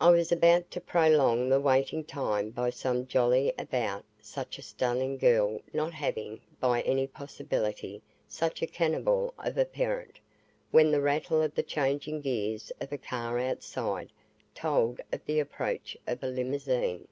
I 0.00 0.08
was 0.10 0.32
about 0.32 0.70
to 0.70 0.80
prolong 0.80 1.50
the 1.50 1.60
waiting 1.60 2.02
time 2.02 2.48
by 2.48 2.70
some 2.70 3.06
jolly 3.06 3.52
about 3.58 4.06
such 4.18 4.56
a 4.58 4.62
stunning 4.62 5.18
girl 5.18 5.60
not 5.74 5.92
having 5.92 6.40
by 6.60 6.80
any 6.80 7.06
possibility 7.06 8.00
such 8.26 8.62
a 8.62 8.66
cannibal 8.66 9.34
of 9.38 9.58
a 9.58 9.66
parent, 9.66 10.18
when 10.70 10.90
the 10.90 11.02
rattle 11.02 11.42
of 11.42 11.54
the 11.54 11.62
changing 11.62 12.22
gears 12.22 12.72
of 12.80 12.90
a 12.90 12.96
car 12.96 13.38
outside 13.38 14.10
told 14.54 15.02
of 15.12 15.26
the 15.26 15.38
approach 15.38 15.94
of 16.06 16.22
a 16.22 16.26
limousine. 16.28 17.06